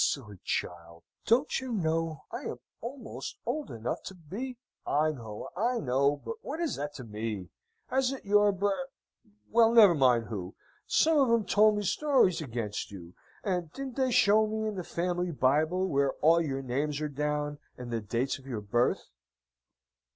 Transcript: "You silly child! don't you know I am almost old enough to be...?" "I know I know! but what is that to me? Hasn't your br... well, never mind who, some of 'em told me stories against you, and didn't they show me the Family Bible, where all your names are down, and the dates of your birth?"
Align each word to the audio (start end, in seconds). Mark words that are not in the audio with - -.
"You 0.01 0.23
silly 0.23 0.39
child! 0.43 1.03
don't 1.27 1.59
you 1.61 1.71
know 1.71 2.23
I 2.31 2.41
am 2.45 2.57
almost 2.81 3.37
old 3.45 3.69
enough 3.69 4.01
to 4.05 4.15
be...?" 4.15 4.57
"I 4.83 5.11
know 5.11 5.49
I 5.55 5.77
know! 5.79 6.19
but 6.25 6.37
what 6.41 6.59
is 6.59 6.75
that 6.77 6.95
to 6.95 7.03
me? 7.03 7.49
Hasn't 7.85 8.25
your 8.25 8.51
br... 8.51 8.69
well, 9.51 9.71
never 9.71 9.93
mind 9.93 10.25
who, 10.25 10.55
some 10.87 11.19
of 11.19 11.29
'em 11.29 11.45
told 11.45 11.77
me 11.77 11.83
stories 11.83 12.41
against 12.41 12.89
you, 12.89 13.13
and 13.43 13.71
didn't 13.73 13.95
they 13.95 14.09
show 14.09 14.47
me 14.47 14.71
the 14.71 14.83
Family 14.83 15.29
Bible, 15.29 15.87
where 15.87 16.13
all 16.13 16.41
your 16.41 16.63
names 16.63 16.99
are 16.99 17.07
down, 17.07 17.59
and 17.77 17.91
the 17.91 18.01
dates 18.01 18.39
of 18.39 18.47
your 18.47 18.61
birth?" 18.61 19.11